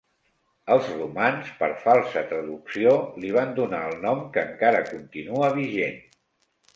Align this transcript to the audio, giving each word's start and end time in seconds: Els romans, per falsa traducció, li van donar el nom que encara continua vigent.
Els 0.75 0.87
romans, 0.99 1.49
per 1.59 1.67
falsa 1.83 2.23
traducció, 2.31 2.93
li 3.25 3.29
van 3.35 3.53
donar 3.59 3.81
el 3.91 4.01
nom 4.07 4.23
que 4.39 4.45
encara 4.49 4.81
continua 4.89 5.51
vigent. 5.59 6.01